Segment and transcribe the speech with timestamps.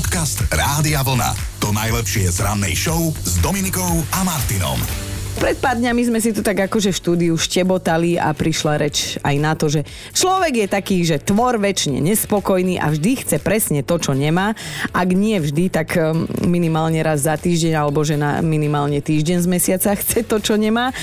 [0.00, 1.36] Podcast Rádia Vlna.
[1.60, 4.80] To najlepšie z rannej show s Dominikou a Martinom.
[5.36, 9.36] Pred pár dňami sme si tu tak akože v štúdiu štebotali a prišla reč aj
[9.36, 9.84] na to, že
[10.16, 14.56] človek je taký, že tvor väčšine nespokojný a vždy chce presne to, čo nemá.
[14.96, 19.46] Ak nie vždy, tak um, minimálne raz za týždeň alebo že na minimálne týždeň z
[19.52, 20.96] mesiaca chce to, čo nemá.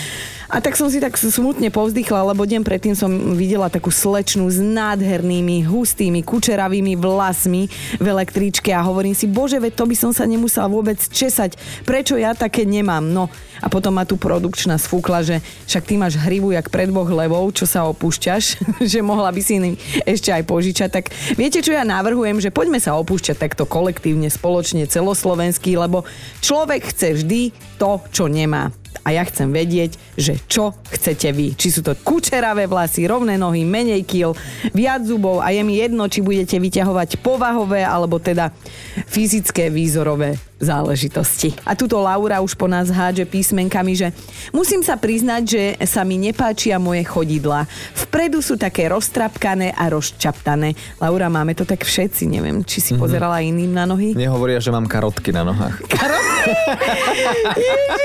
[0.48, 4.56] A tak som si tak smutne povzdychla, lebo deň predtým som videla takú slečnu s
[4.64, 7.68] nádhernými, hustými, kučeravými vlasmi
[8.00, 11.60] v električke a hovorím si, bože, veď to by som sa nemusela vôbec česať.
[11.84, 13.04] Prečo ja také nemám?
[13.04, 13.28] No
[13.60, 17.44] a potom ma tu produkčná sfúkla, že však ty máš hrivu jak pred dvoch levou,
[17.52, 18.44] čo sa opúšťaš,
[18.96, 19.60] že mohla by si
[20.08, 20.90] ešte aj požičať.
[20.96, 26.08] Tak viete, čo ja navrhujem, že poďme sa opúšťať takto kolektívne, spoločne, celoslovenský, lebo
[26.40, 27.42] človek chce vždy
[27.76, 28.72] to, čo nemá
[29.04, 31.54] a ja chcem vedieť, že čo chcete vy.
[31.54, 34.34] Či sú to kučeravé vlasy, rovné nohy, menej kil,
[34.72, 38.56] viac zubov a je mi jedno, či budete vyťahovať povahové alebo teda
[39.06, 41.54] fyzické výzorové záležitosti.
[41.66, 44.08] A tuto Laura už po nás hádže písmenkami, že
[44.52, 47.70] musím sa priznať, že sa mi nepáčia moje chodidla.
[47.94, 50.74] Vpredu sú také roztrapkané a rozčaptané.
[50.98, 53.02] Laura, máme to tak všetci, neviem, či si mm-hmm.
[53.02, 54.18] pozerala iným na nohy?
[54.18, 55.82] Nehovoria, že mám karotky na nohách.
[55.94, 56.52] Karotky?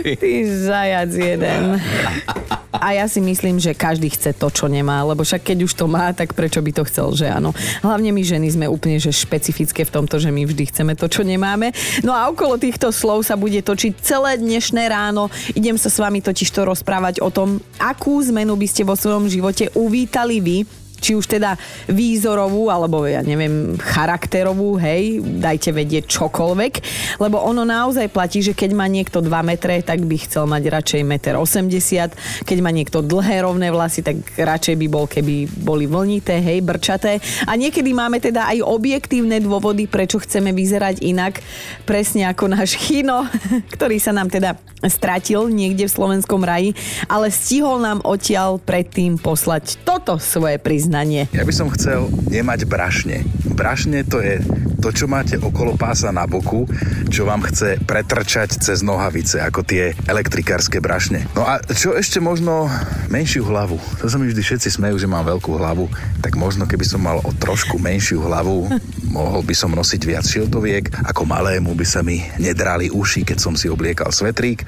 [0.00, 0.16] Ježiši.
[0.16, 1.62] Ty zajac jeden.
[2.70, 5.90] A ja si myslím, že každý chce to, čo nemá, lebo však keď už to
[5.90, 7.50] má, tak prečo by to chcel, že áno.
[7.82, 11.26] Hlavne my ženy sme úplne že špecifické v tomto, že my vždy chceme to, čo
[11.26, 11.74] nemáme.
[12.06, 15.26] No a okolo týchto slov sa bude točiť celé dnešné ráno.
[15.58, 19.26] Idem sa s vami totiž to rozprávať o tom, akú zmenu by ste vo svojom
[19.26, 20.62] živote uvítali vy,
[21.00, 21.56] či už teda
[21.88, 26.72] výzorovú, alebo ja neviem, charakterovú, hej, dajte vedieť čokoľvek,
[27.18, 31.00] lebo ono naozaj platí, že keď má niekto 2 metre, tak by chcel mať radšej
[31.00, 32.12] 1,80 m,
[32.44, 37.18] keď má niekto dlhé rovné vlasy, tak radšej by bol, keby boli vlnité, hej, brčaté.
[37.48, 41.40] A niekedy máme teda aj objektívne dôvody, prečo chceme vyzerať inak,
[41.88, 43.24] presne ako náš Chino,
[43.74, 46.76] ktorý sa nám teda stratil niekde v slovenskom raji,
[47.08, 51.30] ale stihol nám odtiaľ predtým poslať toto svoje priznanie priznanie.
[51.30, 53.22] Ja by som chcel nemať brašne.
[53.54, 54.42] Brašne to je
[54.82, 56.66] to, čo máte okolo pása na boku,
[57.06, 61.30] čo vám chce pretrčať cez nohavice, ako tie elektrikárske brašne.
[61.38, 62.66] No a čo ešte možno
[63.06, 63.78] menšiu hlavu.
[64.02, 65.86] To sa mi vždy všetci smejú, že mám veľkú hlavu,
[66.18, 68.66] tak možno keby som mal o trošku menšiu hlavu,
[69.10, 73.54] mohol by som nosiť viac šiltoviek, ako malému by sa mi nedrali uši, keď som
[73.58, 74.62] si obliekal svetrík,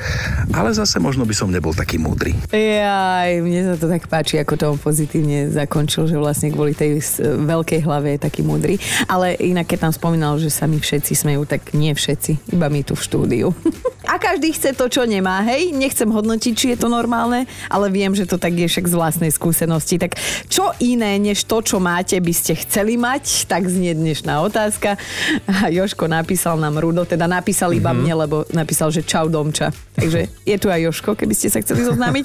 [0.51, 2.35] ale zase možno by som nebol taký múdry.
[2.51, 7.81] Jaj, mne sa to tak páči, ako to pozitívne zakončil, že vlastne kvôli tej veľkej
[7.87, 8.77] hlave je taký múdry.
[9.07, 12.83] Ale inak, keď tam spomínal, že sa mi všetci smejú, tak nie všetci, iba my
[12.83, 13.49] tu v štúdiu.
[14.07, 15.71] A každý chce to, čo nemá, hej?
[15.71, 19.31] Nechcem hodnotiť, či je to normálne, ale viem, že to tak je však z vlastnej
[19.31, 19.97] skúsenosti.
[19.99, 20.19] Tak
[20.51, 23.47] čo iné, než to, čo máte, by ste chceli mať?
[23.47, 24.99] Tak znie dnešná otázka.
[25.47, 28.03] A Joško napísal nám Rudo, teda napísal iba mm-hmm.
[28.03, 29.71] mne, lebo napísal, že čau Domča.
[29.95, 32.25] Takže je tu aj Joško, keby ste sa chceli zoznámiť.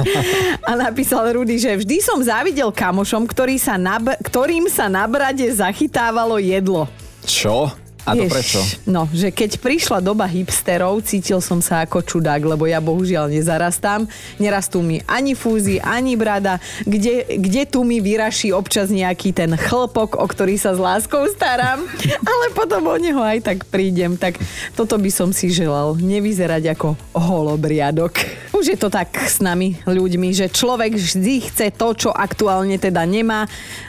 [0.65, 5.45] A napísal Rudy, že vždy som závidel kamošom, ktorý sa na, ktorým sa na brade
[5.53, 6.89] zachytávalo jedlo.
[7.27, 7.86] Čo?
[8.07, 8.59] A to Jež, prečo?
[8.87, 14.07] No, že keď prišla doba hipsterov, cítil som sa ako čudák, lebo ja bohužiaľ nezarastám.
[14.39, 16.63] Nerastú mi ani fúzy, ani brada.
[16.87, 21.83] Kde, kde tu mi vyraší občas nejaký ten chlpok, o ktorý sa s láskou starám,
[22.31, 24.15] ale potom o neho aj tak prídem.
[24.15, 24.39] Tak
[24.71, 25.99] toto by som si želal.
[25.99, 28.15] Nevyzerať ako holobriadok.
[28.55, 33.03] Už je to tak s nami ľuďmi, že človek vždy chce to, čo aktuálne teda
[33.03, 33.45] nemá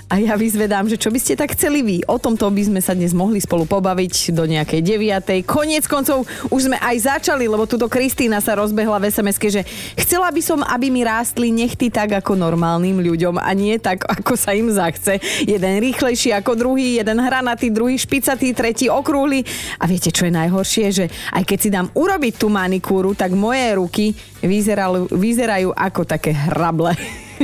[0.08, 2.00] a ja vyzvedám, že čo by ste tak chceli vy.
[2.08, 5.44] O tomto by sme sa dnes mohli spolu pobaviť do nejakej deviatej.
[5.44, 9.62] Koniec koncov už sme aj začali, lebo tuto Kristýna sa rozbehla v sms že
[9.96, 14.34] chcela by som, aby mi rástli nechty tak ako normálnym ľuďom a nie tak, ako
[14.34, 15.20] sa im zachce.
[15.44, 19.44] Jeden rýchlejší ako druhý, jeden hranatý, druhý špicatý, tretí okrúhly.
[19.78, 20.86] A viete, čo je najhoršie?
[20.90, 21.04] Že
[21.36, 24.06] aj keď si dám urobiť tú manikúru, tak moje ruky
[24.42, 26.96] vyzerajú, vyzerajú ako také hrable.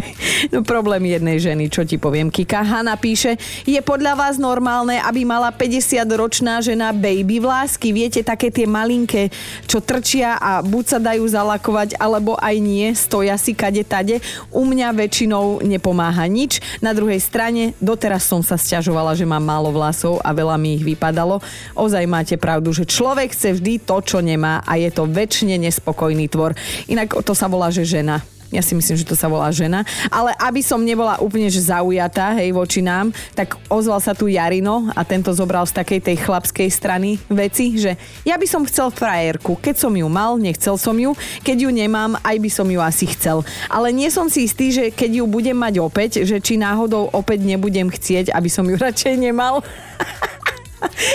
[0.53, 2.29] no problém jednej ženy, čo ti poviem.
[2.31, 7.95] Kika Hanna píše, je podľa vás normálne, aby mala 50-ročná žena baby vlásky?
[7.95, 9.31] Viete, také tie malinké,
[9.69, 14.19] čo trčia a buď sa dajú zalakovať, alebo aj nie, stoja si kade tade.
[14.51, 16.61] U mňa väčšinou nepomáha nič.
[16.83, 20.85] Na druhej strane, doteraz som sa sťažovala, že mám málo vlasov a veľa mi ich
[20.85, 21.41] vypadalo.
[21.79, 26.27] Ozaj máte pravdu, že človek chce vždy to, čo nemá a je to väčšine nespokojný
[26.29, 26.57] tvor.
[26.91, 28.34] Inak to sa volá, že žena.
[28.55, 29.83] Ja si myslím, že to sa volá žena.
[30.09, 34.89] Ale aby som nebola úplne že zaujatá, hej, voči nám, tak ozval sa tu Jarino
[34.95, 39.59] a tento zobral z takej tej chlapskej strany veci, že ja by som chcel frajerku.
[39.59, 41.19] Keď som ju mal, nechcel som ju.
[41.43, 43.43] Keď ju nemám, aj by som ju asi chcel.
[43.67, 47.43] Ale nie som si istý, že keď ju budem mať opäť, že či náhodou opäť
[47.43, 49.67] nebudem chcieť, aby som ju radšej nemal.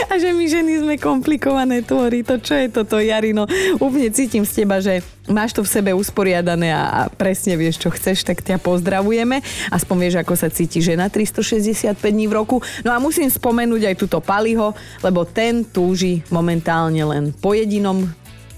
[0.09, 2.25] A že my ženy sme komplikované tvory.
[2.25, 3.45] To čo je toto, Jarino?
[3.77, 7.93] Úplne cítim z teba, že máš to v sebe usporiadané a, a presne vieš, čo
[7.93, 9.39] chceš, tak ťa pozdravujeme.
[9.69, 12.57] Aspoň vieš, ako sa cíti žena 365 dní v roku.
[12.81, 14.73] No a musím spomenúť aj túto Paliho,
[15.05, 18.09] lebo ten túži momentálne len po jedinom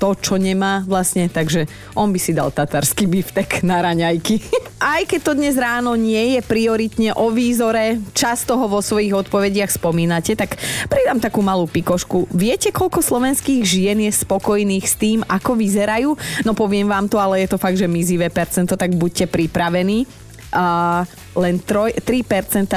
[0.02, 4.42] to, čo nemá vlastne, takže on by si dal tatarský biftek na raňajky.
[4.82, 9.70] Aj keď to dnes ráno nie je prioritne o výzore, často ho vo svojich odpovediach
[9.70, 10.58] spomínate, tak
[10.90, 12.34] pridám takú malú pikošku.
[12.34, 16.18] Viete, koľko slovenských žien je spokojných s tým, ako vyzerajú?
[16.42, 20.10] No poviem vám to, ale je to fakt, že mizivé percento, tak buďte pripravení
[20.52, 21.06] a
[21.38, 22.02] len 3%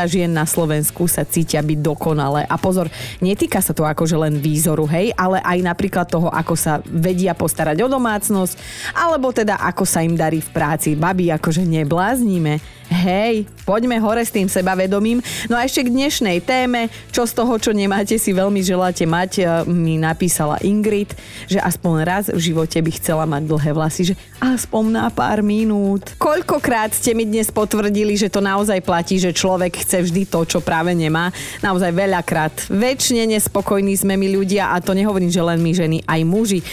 [0.06, 2.46] žien na Slovensku sa cítia byť dokonalé.
[2.46, 2.86] A pozor,
[3.18, 7.82] netýka sa to akože len výzoru, hej, ale aj napríklad toho, ako sa vedia postarať
[7.82, 8.54] o domácnosť,
[8.94, 10.94] alebo teda ako sa im darí v práci.
[10.94, 12.62] Babi, akože nebláznime.
[13.04, 15.20] Hej, poďme hore s tým sebavedomím.
[15.52, 19.30] No a ešte k dnešnej téme, čo z toho, čo nemáte, si veľmi želáte mať,
[19.36, 21.12] e, mi napísala Ingrid,
[21.44, 26.16] že aspoň raz v živote by chcela mať dlhé vlasy, že aspoň na pár minút.
[26.16, 30.64] Koľkokrát ste mi dnes potvrdili, že to naozaj platí, že človek chce vždy to, čo
[30.64, 31.28] práve nemá.
[31.60, 32.72] Naozaj veľakrát.
[32.72, 36.64] Väčšine nespokojní sme my ľudia a to nehovorím, že len my ženy, aj muži.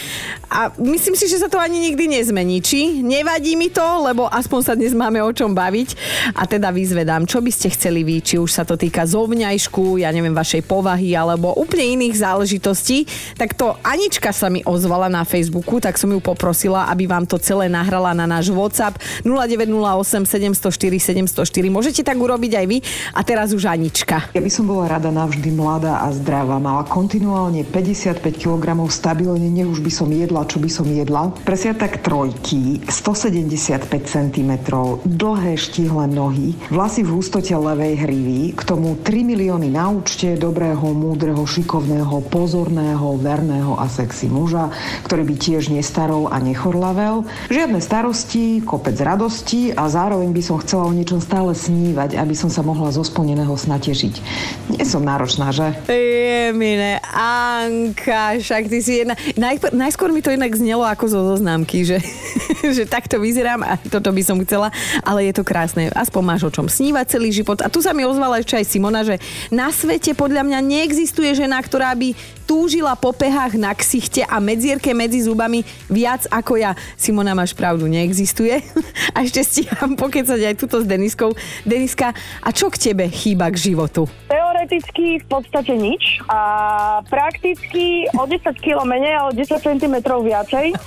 [0.48, 2.64] A myslím si, že sa to ani nikdy nezmení.
[2.64, 3.04] Či?
[3.04, 6.21] Nevadí mi to, lebo aspoň sa dnes máme o čom baviť.
[6.38, 10.14] A teda vyzvedám, čo by ste chceli vy, či už sa to týka zovňajšku, ja
[10.14, 13.10] neviem, vašej povahy alebo úplne iných záležitostí.
[13.40, 17.42] Tak to Anička sa mi ozvala na Facebooku, tak som ju poprosila, aby vám to
[17.42, 21.74] celé nahrala na náš WhatsApp 0908 704 704.
[21.74, 22.78] Môžete tak urobiť aj vy.
[23.16, 24.30] A teraz už Anička.
[24.36, 26.60] Ja by som bola rada navždy mladá a zdravá.
[26.62, 31.32] Mala kontinuálne 55 kg stabilne, nech už by som jedla, čo by som jedla.
[31.48, 34.52] Presiatak trojky, 175 cm,
[35.08, 40.92] dlhé štíhle nohy, vlasy v hustote levej hrivy, k tomu 3 milióny na účte dobrého,
[40.92, 44.68] múdreho, šikovného, pozorného, verného a sexy muža,
[45.08, 47.24] ktorý by tiež nestarol a nechorlavel.
[47.48, 52.52] Žiadne starosti, kopec radosti a zároveň by som chcela o niečom stále snívať, aby som
[52.52, 54.14] sa mohla zo splneného sna tešiť.
[54.76, 55.72] Nie som náročná, že?
[55.88, 59.16] Jemine, Anka, však ty si jedna...
[59.40, 62.04] Najpr- najskôr mi to inak znelo ako zo zoznámky, že,
[62.76, 64.74] že takto vyzerám a toto by som chcela,
[65.06, 67.62] ale je to krásne, aspoň máš o čom snívať celý život.
[67.62, 69.22] A tu sa mi ozvala ešte aj Simona, že
[69.54, 72.18] na svete podľa mňa neexistuje žena, ktorá by
[72.50, 76.76] túžila po pehách na ksichte a medzierke medzi zubami viac ako ja.
[77.00, 78.60] Simona, máš pravdu, neexistuje.
[79.16, 81.32] A ešte stíham pokecať aj tuto s Deniskou.
[81.64, 82.12] Deniska,
[82.44, 84.08] a čo k tebe chýba k životu?
[84.62, 90.78] Teoreticky v podstate nič a prakticky o 10 kg menej a o 10 cm viacej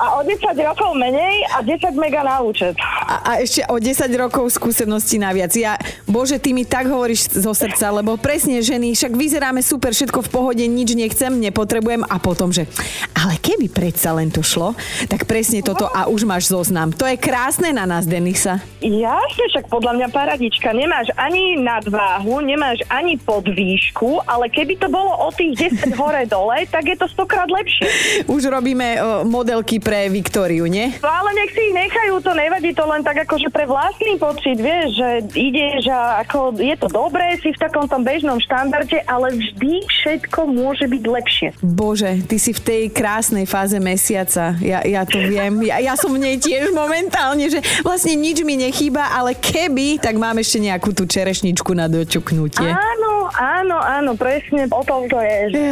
[0.00, 2.72] a o 10 rokov menej a 10 mega na účet.
[2.80, 5.52] A, a ešte o 10 rokov skúsenosti naviac.
[5.52, 5.76] Ja,
[6.08, 10.32] bože, ty mi tak hovoríš zo srdca, lebo presne ženy, však vyzeráme super, všetko v
[10.32, 12.64] pohode, nič nechcem, nepotrebujem a potom, že
[13.12, 14.72] ale keby predsa len to šlo,
[15.12, 16.96] tak presne toto a už máš zoznam.
[16.96, 18.64] To je krásne na nás, Denisa.
[18.80, 20.74] Jasne, však podľa mňa paradička.
[20.74, 26.64] Nemáš ani nadváhu, nemáš ani podvýšku, ale keby to bolo o tých 10 hore dole,
[26.70, 27.86] tak je to stokrát lepšie.
[28.30, 30.94] Už robíme o, modelky pre Viktóriu, nie?
[31.02, 34.56] No ale nech si ich nechajú, to nevadí, to len tak akože pre vlastný pocit,
[34.58, 39.34] vieš, že ideš a ako je to dobré, si v takom tom bežnom štandarde, ale
[39.34, 41.48] vždy všetko môže byť lepšie.
[41.60, 44.54] Bože, ty si v tej krásnej fáze mesiaca.
[44.62, 45.64] Ja, ja to viem.
[45.66, 50.18] Ja, ja som v nej tiež momentálne, že vlastne nič mi nechýba, ale keby, tak
[50.18, 52.70] mám ešte nejakú tú čerešničku na dočuknutie.
[52.92, 55.56] Áno, áno, áno, presne o tom to je.
[55.56, 55.62] Že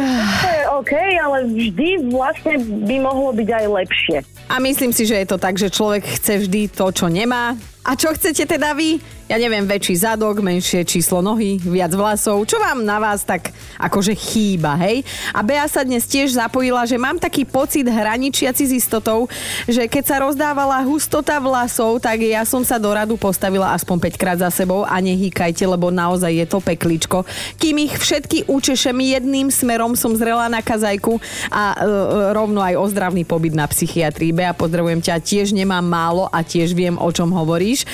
[0.41, 2.57] to je OK, ale vždy vlastne
[2.89, 4.17] by mohlo byť aj lepšie.
[4.49, 7.53] A myslím si, že je to tak, že človek chce vždy to, čo nemá.
[7.81, 9.01] A čo chcete teda vy?
[9.31, 12.43] ja neviem, väčší zadok, menšie číslo nohy, viac vlasov.
[12.43, 15.07] Čo vám na vás tak akože chýba, hej?
[15.31, 19.31] A Bea sa dnes tiež zapojila, že mám taký pocit hraničiaci s istotou,
[19.71, 24.19] že keď sa rozdávala hustota vlasov, tak ja som sa do radu postavila aspoň 5
[24.19, 27.23] krát za sebou a nehýkajte, lebo naozaj je to pekličko.
[27.55, 31.87] Kým ich všetky učešem jedným smerom, som zrela na kazajku a e,
[32.35, 34.35] rovno aj ozdravný pobyt na psychiatrii.
[34.35, 37.70] Bea, pozdravujem ťa, tiež nemám málo a tiež viem, o čom hovoríš.
[37.79, 37.85] E,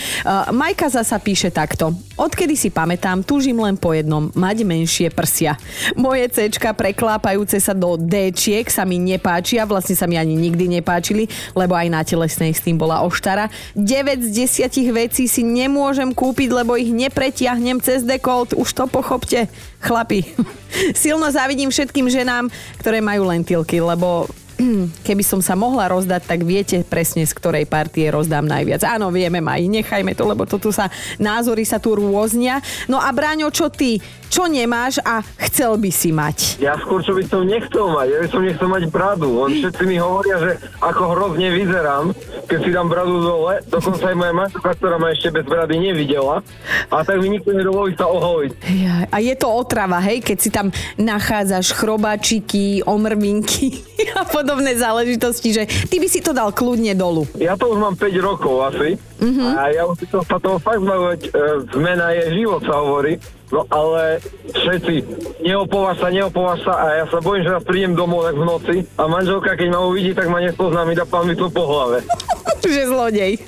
[0.50, 1.94] Majka zasa píše takto.
[2.18, 5.54] Odkedy si pamätám, túžim len po jednom, mať menšie prsia.
[5.94, 8.34] Moje C preklápajúce sa do D
[8.68, 12.78] sa mi nepáčia, vlastne sa mi ani nikdy nepáčili, lebo aj na telesnej s tým
[12.78, 13.50] bola oštara.
[13.78, 19.46] 9 z 10 vecí si nemôžem kúpiť, lebo ich nepretiahnem cez dekolt, už to pochopte,
[19.82, 20.26] chlapi.
[20.98, 22.50] Silno závidím všetkým ženám,
[22.82, 24.28] ktoré majú lentilky, lebo
[25.08, 28.82] keby som sa mohla rozdať, tak viete presne, z ktorej partie rozdám najviac.
[28.86, 30.90] Áno, vieme, aj nechajme to, lebo to tu sa,
[31.22, 32.62] názory sa tu rôznia.
[32.90, 34.02] No a Bráňo, čo ty?
[34.28, 36.60] Čo nemáš a chcel by si mať?
[36.60, 39.30] Ja skôr, čo by som nechcel mať, ja by som nechcel mať bradu.
[39.40, 40.52] On všetci mi hovoria, že
[40.84, 42.12] ako hrozne vyzerám,
[42.48, 43.64] keď si dám bradu dole.
[43.72, 46.44] Dokonca aj moja manželka, ktorá ma ešte bez brady nevidela.
[46.92, 48.52] A tak mi nikto nedovolí sa oholiť.
[48.68, 50.68] Ja, a je to otrava, hej, keď si tam
[51.00, 53.84] nachádzaš chrobáčiky, omrvinky
[54.20, 57.24] a podobné záležitosti, že ty by si to dal kľudne dolu.
[57.40, 59.00] Ja to už mám 5 rokov asi.
[59.18, 59.52] Mm-hmm.
[59.58, 61.22] A ja už si to, sa toho fakt zbavovať.
[61.26, 61.30] E,
[61.74, 63.18] zmena je život, sa hovorí.
[63.48, 64.20] No ale
[64.52, 64.94] všetci,
[65.40, 68.76] neopováš sa, neopováš sa a ja sa bojím, že raz prídem domov tak v noci
[69.00, 72.04] a manželka, keď ma uvidí, tak ma nepozná, mi dá pán po hlave.
[72.68, 73.40] že zlodej.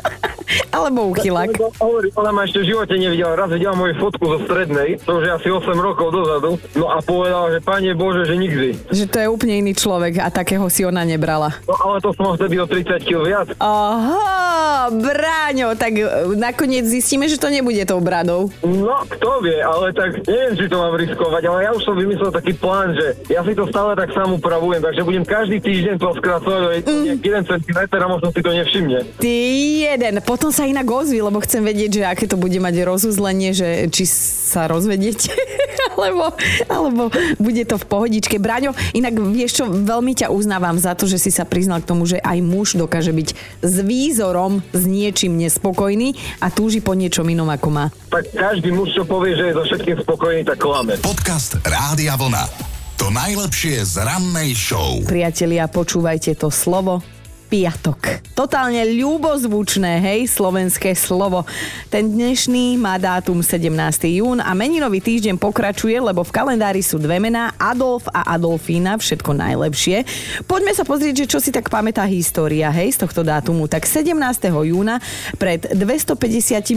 [0.76, 1.54] Alebo uchylák.
[1.80, 3.38] Hovorí, ona ma ešte v živote nevidela.
[3.38, 6.58] Raz videla moju fotku zo strednej, to už je asi 8 rokov dozadu.
[6.74, 8.70] No a povedala, že Pane Bože, že nikdy.
[8.90, 11.54] Že to je úplne iný človek a takého si ona nebrala.
[11.70, 13.48] No ale to som vtedy o 30 kg viac.
[13.62, 16.06] Aha, Bráňo, tak e,
[16.38, 18.50] nakoniec zistíme, že to nebude tou bradou.
[18.66, 22.32] No, kto vie, ale tak neviem, či to mám riskovať, ale ja už som vymyslel
[22.34, 26.10] taký plán, že ja si to stále tak sám upravujem, takže budem každý týždeň to
[26.18, 27.06] skracovať mm.
[27.22, 29.00] 1 cm a možno si to nevšimne.
[29.20, 29.36] Ty
[29.80, 33.92] jeden, potom sa inak ozvi, lebo chcem vedieť, že aké to bude mať rozuzlenie, že
[33.92, 35.36] či sa rozvediete,
[36.00, 36.32] alebo,
[36.72, 37.04] alebo
[37.44, 38.40] bude to v pohodičke.
[38.40, 42.08] Braňo, inak vieš čo, veľmi ťa uznávam za to, že si sa priznal k tomu,
[42.08, 47.52] že aj muž dokáže byť s výzorom s niečím nespokojný a túži po niečom inom
[47.52, 47.86] ako má.
[48.08, 50.96] Tak každý muž, čo povie, že je so všetkým spokojný, tak klame.
[51.04, 52.48] Podcast Rádia Vlna.
[52.96, 55.04] To najlepšie z rannej show.
[55.04, 57.19] Priatelia, počúvajte to slovo
[57.50, 58.22] piatok.
[58.38, 61.50] Totálne ľubozvučné, hej, slovenské slovo.
[61.90, 63.74] Ten dnešný má dátum 17.
[64.22, 69.34] jún a meninový týždeň pokračuje, lebo v kalendári sú dve mená, Adolf a Adolfína, všetko
[69.34, 70.06] najlepšie.
[70.46, 73.66] Poďme sa pozrieť, že čo si tak pamätá história, hej, z tohto dátumu.
[73.66, 74.14] Tak 17.
[74.46, 75.02] júna
[75.42, 76.70] pred 258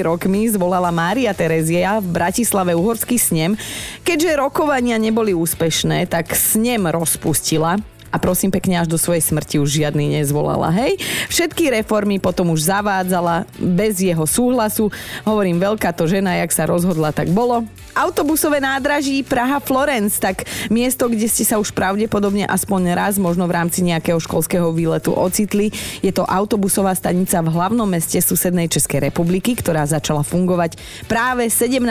[0.00, 3.60] rokmi zvolala Mária Terezia v Bratislave uhorský snem.
[4.08, 7.76] Keďže rokovania neboli úspešné, tak snem rozpustila
[8.08, 10.72] a prosím pekne až do svojej smrti už žiadny nezvolala.
[10.72, 14.88] Hej, všetky reformy potom už zavádzala bez jeho súhlasu.
[15.24, 17.64] Hovorím, veľká to žena, jak sa rozhodla, tak bolo.
[17.98, 23.58] Autobusové nádraží Praha Florence, tak miesto, kde ste sa už pravdepodobne aspoň raz, možno v
[23.58, 25.74] rámci nejakého školského výletu ocitli.
[25.98, 30.78] Je to autobusová stanica v hlavnom meste susednej Českej republiky, ktorá začala fungovať
[31.10, 31.82] práve 17.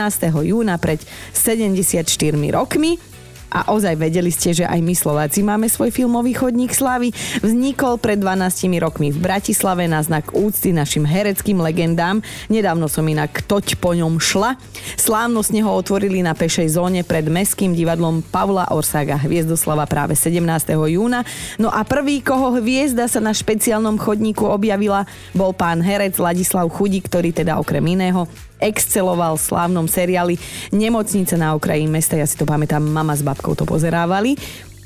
[0.48, 1.04] júna pred
[1.36, 2.08] 74
[2.56, 3.17] rokmi.
[3.48, 7.16] A ozaj vedeli ste, že aj my Slováci máme svoj filmový chodník slavy.
[7.40, 12.20] Vznikol pred 12 rokmi v Bratislave na znak úcty našim hereckým legendám.
[12.52, 14.60] Nedávno som inak toť po ňom šla.
[15.00, 20.44] Slávnostne ho otvorili na pešej zóne pred Mestským divadlom Pavla Orsaga Hviezdoslava práve 17.
[20.92, 21.24] júna.
[21.56, 27.08] No a prvý, koho hviezda sa na špeciálnom chodníku objavila, bol pán herec Ladislav Chudík,
[27.08, 28.28] ktorý teda okrem iného
[28.60, 30.36] exceloval v slávnom seriáli
[30.74, 32.18] Nemocnice na okraji mesta.
[32.18, 34.38] Ja si to pamätám, mama s babkou to pozerávali.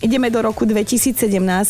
[0.01, 1.13] Ideme do roku 2017,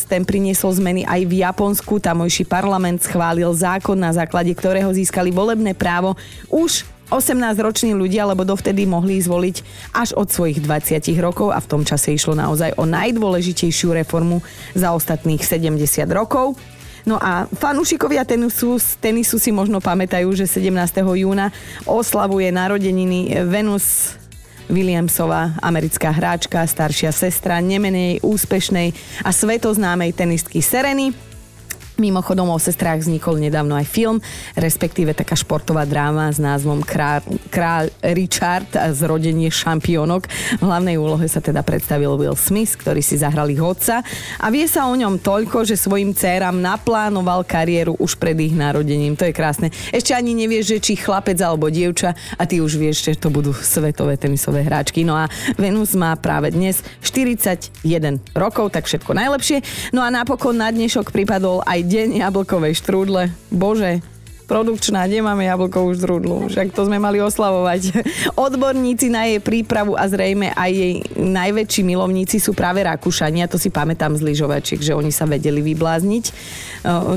[0.08, 2.00] ten priniesol zmeny aj v Japonsku.
[2.00, 6.16] Tamojší parlament schválil zákon, na základe ktorého získali volebné právo
[6.48, 9.56] už 18-roční ľudia, lebo dovtedy mohli zvoliť
[9.92, 14.40] až od svojich 20 rokov a v tom čase išlo naozaj o najdôležitejšiu reformu
[14.72, 15.76] za ostatných 70
[16.08, 16.56] rokov.
[17.02, 21.02] No a fanúšikovia tenisu, tenisu si možno pamätajú, že 17.
[21.02, 21.50] júna
[21.82, 24.14] oslavuje narodeniny Venus
[24.70, 28.94] Williamsová, americká hráčka, staršia sestra nemenej úspešnej
[29.26, 31.31] a svetoznámej tenistky Sereny.
[32.02, 34.18] Mimochodom o sestrách vznikol nedávno aj film,
[34.58, 40.26] respektíve taká športová dráma s názvom Král, Král Richard a zrodenie šampiónok.
[40.58, 44.02] V hlavnej úlohe sa teda predstavil Will Smith, ktorý si zahral ich otca
[44.42, 49.14] a vie sa o ňom toľko, že svojim dcerám naplánoval kariéru už pred ich narodením.
[49.14, 49.70] To je krásne.
[49.94, 53.54] Ešte ani nevieš, že či chlapec alebo dievča a ty už vieš, že to budú
[53.54, 55.06] svetové tenisové hráčky.
[55.06, 57.70] No a Venus má práve dnes 41
[58.34, 59.62] rokov, tak všetko najlepšie.
[59.94, 63.28] No a napokon na dnešok pripadol aj deň jablkovej štrúdle.
[63.52, 64.00] Bože,
[64.48, 67.92] produkčná, nemáme jablkovú štrúdlu, však to sme mali oslavovať.
[68.48, 73.68] Odborníci na jej prípravu a zrejme aj jej najväčší milovníci sú práve Rakúšania, to si
[73.68, 76.24] pamätám z lyžovačiek, že oni sa vedeli vyblázniť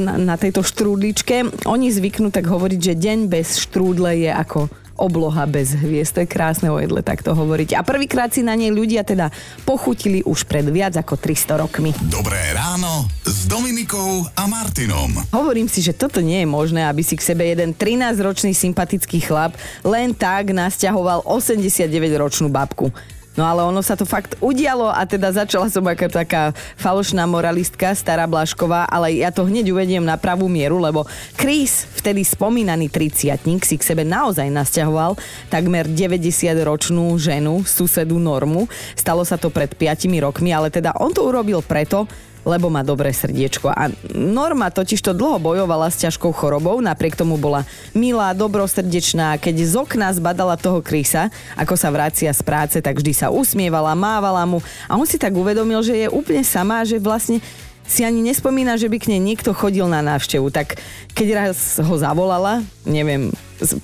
[0.03, 1.63] na, na tejto štrúdličke.
[1.63, 6.18] Oni zvyknú tak hovoriť, že deň bez štrúdle je ako obloha bez hviezd.
[6.18, 7.75] To je krásne o jedle takto hovoriť.
[7.75, 9.30] A prvýkrát si na nej ľudia teda
[9.68, 11.92] pochutili už pred viac ako 300 rokmi.
[12.08, 15.12] Dobré ráno s Dominikou a Martinom.
[15.36, 19.54] Hovorím si, že toto nie je možné, aby si k sebe jeden 13-ročný sympatický chlap
[19.84, 22.90] len tak nasťahoval 89-ročnú babku.
[23.36, 27.92] No ale ono sa to fakt udialo a teda začala som ako taká falošná moralistka,
[27.92, 31.04] stará Blašková, ale ja to hneď uvediem na pravú mieru, lebo
[31.36, 35.20] Chris, vtedy spomínaný triciatník, si k sebe naozaj nasťahoval
[35.51, 38.72] takmer 90-ročnú ženu, susedu Normu.
[38.96, 42.08] Stalo sa to pred 5 rokmi, ale teda on to urobil preto,
[42.46, 43.74] lebo má dobré srdiečko.
[43.74, 49.42] A Norma totiž to dlho bojovala s ťažkou chorobou, napriek tomu bola milá, dobrosrdečná.
[49.42, 53.98] Keď z okna zbadala toho Krisa, ako sa vracia z práce, tak vždy sa usmievala,
[53.98, 57.42] mávala mu a on si tak uvedomil, že je úplne sama, že vlastne
[57.86, 60.50] si ani nespomína, že by k nej niekto chodil na návštevu.
[60.50, 60.82] Tak
[61.14, 63.30] keď raz ho zavolala, neviem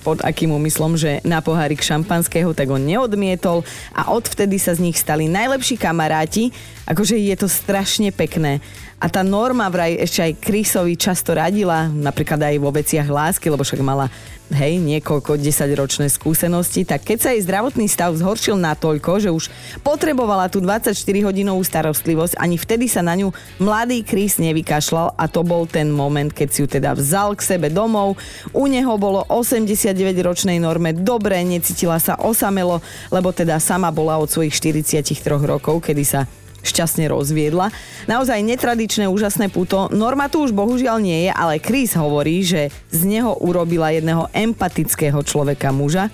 [0.04, 3.64] pod akým úmyslom, že na pohárik šampanského, tak on neodmietol
[3.96, 6.52] a odvtedy sa z nich stali najlepší kamaráti.
[6.84, 8.60] Akože je to strašne pekné.
[9.02, 13.66] A tá norma vraj ešte aj Chrisovi často radila, napríklad aj vo veciach lásky, lebo
[13.66, 14.06] však mala
[14.52, 19.48] hej, niekoľko desaťročné skúsenosti, tak keď sa jej zdravotný stav zhoršil natoľko, že už
[19.80, 25.64] potrebovala tú 24-hodinovú starostlivosť, ani vtedy sa na ňu mladý Chris nevykašľal a to bol
[25.64, 28.20] ten moment, keď si ju teda vzal k sebe domov.
[28.52, 29.24] U neho bolo
[29.64, 36.04] 89-ročnej norme dobre, necítila sa osamelo, lebo teda sama bola od svojich 43 rokov, kedy
[36.04, 36.20] sa
[36.62, 37.74] šťastne rozviedla.
[38.06, 39.90] Naozaj netradičné, úžasné puto.
[39.90, 45.18] Norma tu už bohužiaľ nie je, ale Chris hovorí, že z neho urobila jedného empatického
[45.26, 46.08] človeka muža.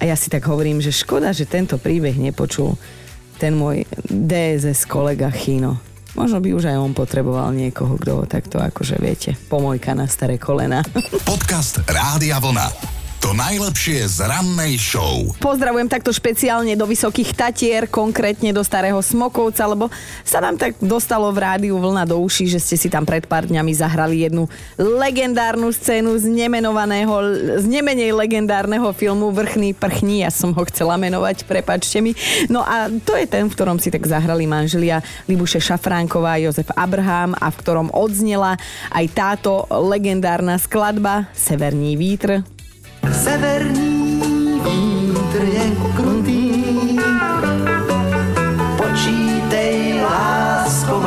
[0.00, 2.80] A ja si tak hovorím, že škoda, že tento príbeh nepočul
[3.40, 5.89] ten môj DSS kolega Chino.
[6.20, 10.36] Možno by už aj on potreboval niekoho, kto ho takto akože viete, pomojka na staré
[10.36, 10.84] kolena.
[11.24, 12.99] Podcast Rádia Vlna.
[13.20, 15.28] To najlepšie z rannej show.
[15.44, 19.92] Pozdravujem takto špeciálne do Vysokých Tatier, konkrétne do Starého Smokovca, lebo
[20.24, 23.44] sa nám tak dostalo v rádiu vlna do uší, že ste si tam pred pár
[23.44, 24.48] dňami zahrali jednu
[24.80, 27.12] legendárnu scénu z nemenovaného,
[27.60, 30.24] z nemenej legendárneho filmu Vrchný prchní.
[30.24, 32.16] Ja som ho chcela menovať, prepačte mi.
[32.48, 37.36] No a to je ten, v ktorom si tak zahrali manželia Libuše Šafránková Jozef Abraham
[37.36, 38.56] a v ktorom odznela
[38.88, 42.59] aj táto legendárna skladba Severní vítr
[43.10, 45.66] Severní vítr je
[45.98, 46.46] krutý,
[48.78, 51.02] počítej lásko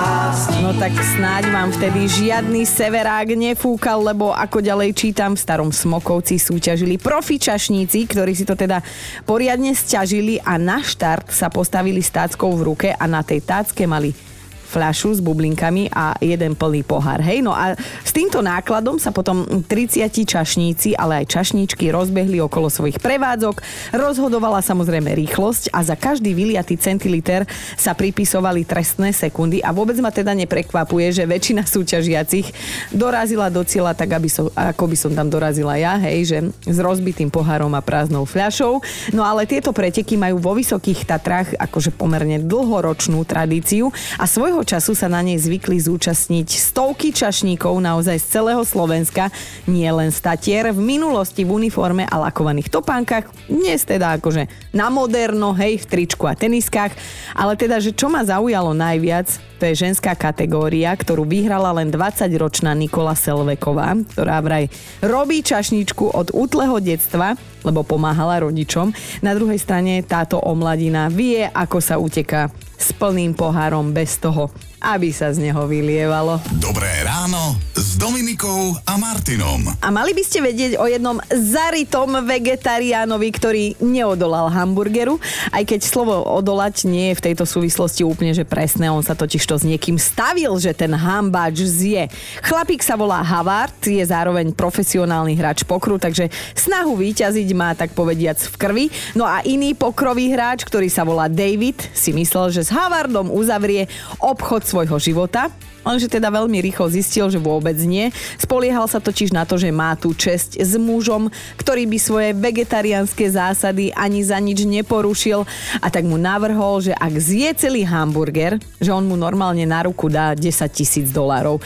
[0.60, 6.36] No tak snáď vám vtedy žiadny severák nefúkal, lebo ako ďalej čítam, v starom Smokovci
[6.40, 8.84] súťažili profičašníci, ktorí si to teda
[9.24, 13.88] poriadne stiažili a na štart sa postavili s táckou v ruke a na tej tácke
[13.88, 14.33] mali
[14.74, 17.22] fľašu s bublinkami a jeden plný pohár.
[17.22, 22.74] Hej, no a s týmto nákladom sa potom 30 čašníci, ale aj čašníčky rozbehli okolo
[22.74, 23.62] svojich prevádzok.
[23.94, 27.46] Rozhodovala samozrejme rýchlosť a za každý vyliatý centiliter
[27.78, 32.50] sa pripisovali trestné sekundy a vôbec ma teda neprekvapuje, že väčšina súťažiacich
[32.90, 36.78] dorazila do cieľa tak, aby som, ako by som tam dorazila ja, hej, že s
[36.82, 38.82] rozbitým pohárom a prázdnou fľašou.
[39.14, 44.98] No ale tieto preteky majú vo Vysokých Tatrách akože pomerne dlhoročnú tradíciu a svojho času
[44.98, 49.30] sa na nej zvykli zúčastniť stovky čašníkov naozaj z celého Slovenska,
[49.70, 55.54] nie len statier, v minulosti v uniforme a lakovaných topánkach, dnes teda akože na moderno,
[55.54, 56.96] hej, v tričku a teniskách,
[57.38, 62.76] ale teda, že čo ma zaujalo najviac, to je ženská kategória, ktorú vyhrala len 20-ročná
[62.76, 64.68] Nikola Selveková, ktorá vraj
[65.00, 68.92] robí čašničku od útleho detstva, lebo pomáhala rodičom.
[69.24, 74.52] Na druhej strane táto omladina vie, ako sa uteká s plným pohárom bez toho,
[74.84, 76.44] aby sa z neho vylievalo.
[76.60, 79.68] Dobré ráno s Dominikou a Martinom.
[79.84, 85.20] A mali by ste vedieť o jednom zaritom vegetariánovi, ktorý neodolal hamburgeru,
[85.52, 89.44] aj keď slovo odolať nie je v tejto súvislosti úplne že presné, on sa totiž
[89.44, 92.08] to s niekým stavil, že ten hambáč zje.
[92.48, 98.40] Chlapík sa volá Havard, je zároveň profesionálny hráč pokru, takže snahu výťaziť má tak povediac
[98.40, 98.86] v krvi.
[99.12, 103.92] No a iný pokrový hráč, ktorý sa volá David, si myslel, že s Havardom uzavrie
[104.24, 105.52] obchod svojho života,
[105.84, 108.10] Lenže teda veľmi rýchlo zistil, že vôbec nie.
[108.40, 111.28] Spoliehal sa totiž na to, že má tú česť s mužom,
[111.60, 115.44] ktorý by svoje vegetariánske zásady ani za nič neporušil
[115.84, 120.08] a tak mu navrhol, že ak zje celý hamburger, že on mu normálne na ruku
[120.08, 121.60] dá 10 tisíc dolárov.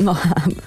[0.00, 0.16] No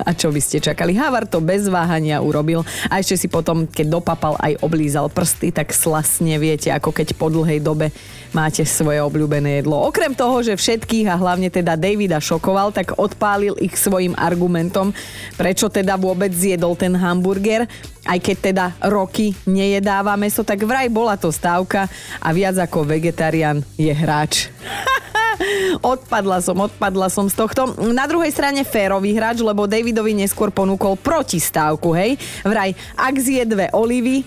[0.06, 0.94] a čo by ste čakali?
[0.94, 2.62] Havard to bez váhania urobil
[2.92, 7.34] a ešte si potom, keď dopapal aj oblízal prsty, tak slasne viete, ako keď po
[7.34, 7.90] dlhej dobe
[8.38, 9.82] máte svoje obľúbené jedlo.
[9.90, 14.94] Okrem toho, že všetkých a hlavne teda Davida šokoval, tak odpálil ich svojim argumentom,
[15.40, 17.66] prečo teda vôbec zjedol ten hamburger
[18.06, 21.90] aj keď teda roky nejedáva meso, tak vraj bola to stávka
[22.22, 24.54] a viac ako vegetarián je hráč.
[25.96, 27.76] odpadla som, odpadla som z tohto.
[27.92, 32.18] Na druhej strane férový hráč, lebo Davidovi neskôr ponúkol protistávku, hej.
[32.44, 34.24] Vraj, ak zje dve olivy,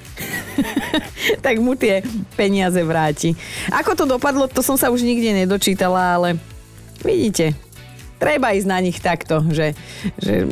[1.44, 3.34] tak mu tie peniaze vráti.
[3.72, 6.28] Ako to dopadlo, to som sa už nikde nedočítala, ale
[7.02, 7.54] vidíte,
[8.18, 9.72] treba ísť na nich takto, že,
[10.18, 10.46] že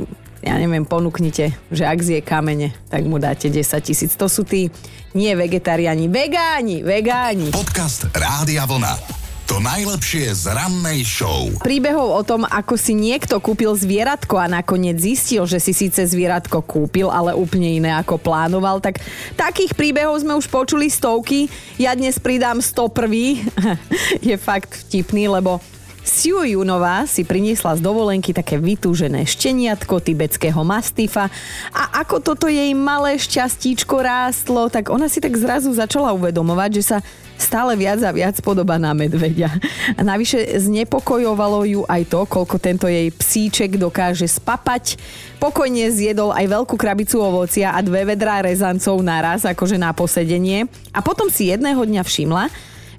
[0.47, 4.14] ja neviem, ponúknite, že ak zje kamene, tak mu dáte 10 tisíc.
[4.14, 4.71] To sú tí
[5.16, 7.51] nie vegetariáni, vegáni, vegáni.
[7.51, 9.26] Podcast Rádia Vlna.
[9.46, 11.46] To najlepšie z rannej show.
[11.62, 16.66] Príbehov o tom, ako si niekto kúpil zvieratko a nakoniec zistil, že si síce zvieratko
[16.66, 18.98] kúpil, ale úplne iné ako plánoval, tak
[19.38, 21.46] takých príbehov sme už počuli stovky.
[21.78, 23.46] Ja dnes pridám 101.
[24.26, 25.62] Je fakt vtipný, lebo
[26.07, 31.27] Siu Junová si priniesla z dovolenky také vytúžené šteniatko tibetského mastifa
[31.75, 36.83] a ako toto jej malé šťastíčko rástlo, tak ona si tak zrazu začala uvedomovať, že
[36.95, 36.99] sa
[37.35, 39.51] stále viac a viac podoba na medvedia.
[39.99, 45.03] A navyše znepokojovalo ju aj to, koľko tento jej psíček dokáže spapať.
[45.42, 50.71] Pokojne zjedol aj veľkú krabicu ovocia a dve vedrá rezancov naraz, akože na posedenie.
[50.95, 52.47] A potom si jedného dňa všimla,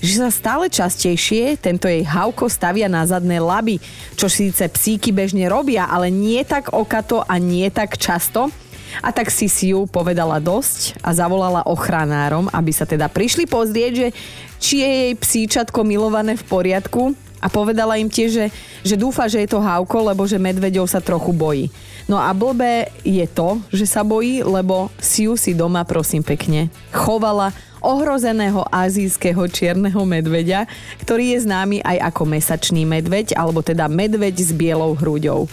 [0.02, 3.82] že sa stále častejšie tento jej havko stavia na zadné laby,
[4.14, 8.50] čo síce psíky bežne robia, ale nie tak okato a nie tak často.
[9.04, 13.92] A tak si si ju povedala dosť a zavolala ochranárom, aby sa teda prišli pozrieť,
[13.94, 14.08] že
[14.58, 18.46] či je jej psíčatko milované v poriadku a povedala im tiež, že,
[18.82, 21.70] že dúfa, že je to hávko, lebo že medveďov sa trochu bojí.
[22.08, 27.52] No a blbé je to, že sa bojí, lebo Siu si doma, prosím pekne, chovala
[27.84, 30.72] ohrozeného azijského čierneho medveďa,
[31.04, 35.52] ktorý je známy aj ako mesačný medveď, alebo teda medveď s bielou hruďou.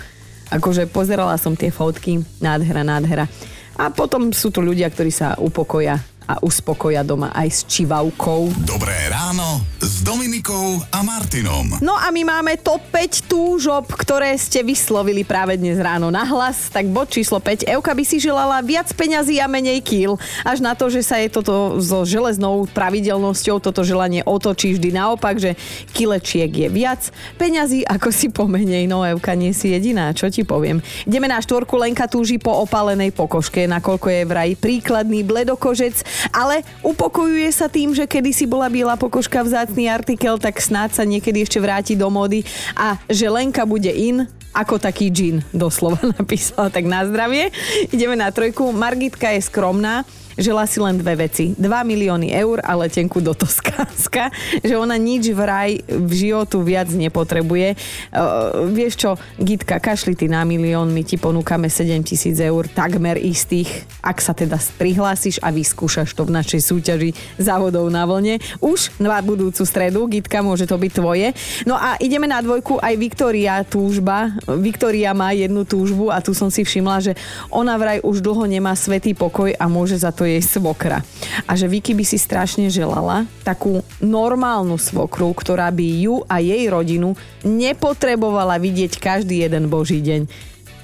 [0.54, 3.26] Akože pozerala som tie fotky, nádhera, nádhera.
[3.74, 8.48] A potom sú tu ľudia, ktorí sa upokoja a uspokoja doma aj s čivavkou.
[8.64, 11.80] Dobré ráno s Dominikou a Martinom.
[11.84, 16.72] No a my máme top 5 túžob, ktoré ste vyslovili práve dnes ráno na hlas.
[16.72, 17.68] Tak bod číslo 5.
[17.68, 20.16] Euka by si želala viac peňazí a menej kýl.
[20.42, 25.36] Až na to, že sa je toto so železnou pravidelnosťou toto želanie otočí vždy naopak,
[25.36, 25.56] že
[25.92, 28.88] kilečiek je viac peňazí ako si pomenej.
[28.88, 30.80] No Euka nie si jediná, čo ti poviem.
[31.04, 37.50] Ideme na štvorku, Lenka túži po opalenej pokožke, nakoľko je vraj príkladný bledokožec ale upokojuje
[37.54, 41.94] sa tým, že kedysi bola biela pokožka vzácný artikel, tak snáď sa niekedy ešte vráti
[41.94, 42.46] do módy
[42.78, 47.50] a že Lenka bude in, ako taký džin, doslova napísala, tak na zdravie.
[47.90, 48.70] Ideme na trojku.
[48.70, 50.06] Margitka je skromná,
[50.38, 51.54] žela si len dve veci.
[51.54, 54.30] 2 milióny eur a letenku do Toskánska,
[54.66, 57.78] že ona nič vraj v životu viac nepotrebuje.
[58.10, 63.18] Uh, vieš čo, Gitka, kašli ty na milión, my ti ponúkame 7 tisíc eur, takmer
[63.18, 68.42] istých, ak sa teda prihlásiš a vyskúšaš to v našej súťaži závodov na vlne.
[68.58, 71.30] Už na budúcu stredu, Gitka, môže to byť tvoje.
[71.64, 74.34] No a ideme na dvojku, aj Viktória túžba.
[74.44, 77.12] Viktória má jednu túžbu a tu som si všimla, že
[77.48, 81.00] ona vraj už dlho nemá svetý pokoj a môže za to jej svokra.
[81.48, 86.68] A že Vicky by si strašne želala takú normálnu svokru, ktorá by ju a jej
[86.68, 90.28] rodinu nepotrebovala vidieť každý jeden boží deň.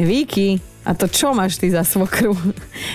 [0.00, 2.32] Vicky, a to čo máš ty za svokru?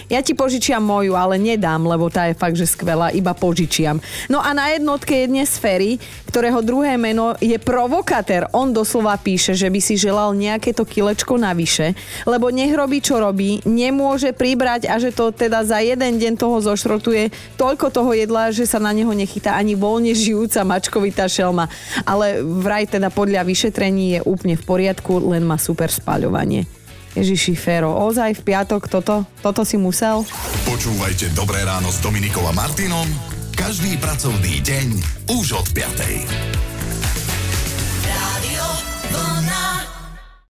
[0.06, 3.98] Ja ti požičiam moju, ale nedám, lebo tá je fakt, že skvelá, iba požičiam.
[4.30, 5.98] No a na jednotke je dnes Ferry,
[6.30, 8.50] ktorého druhé meno je provokatér.
[8.54, 11.98] On doslova píše, že by si želal nejaké to kilečko navyše,
[12.30, 16.62] lebo nech robí, čo robí, nemôže pribrať a že to teda za jeden deň toho
[16.62, 21.66] zošrotuje toľko toho jedla, že sa na neho nechytá ani voľne žijúca mačkovitá šelma.
[22.06, 26.85] Ale vraj teda podľa vyšetrení je úplne v poriadku, len má super spaľovanie.
[27.16, 30.28] Ježiši Fero, ozaj v piatok toto, toto si musel?
[30.68, 33.08] Počúvajte Dobré ráno s Dominikom a Martinom
[33.56, 34.88] každý pracovný deň
[35.32, 36.65] už od 5.